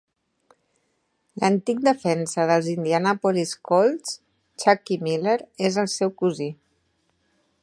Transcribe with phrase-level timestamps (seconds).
[1.43, 4.19] L'antic defensa dels Indianapolis Colts,
[4.65, 5.39] Chuckie Miller,
[5.71, 6.53] és el seu cosí.